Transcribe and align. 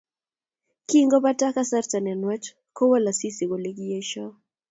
Kingopata 0.87 1.47
Kasarta 1.55 1.97
ne 2.01 2.13
nwach 2.21 2.47
kowol 2.75 3.05
Asisi 3.11 3.43
kole 3.49 3.69
kiesio 3.77 4.27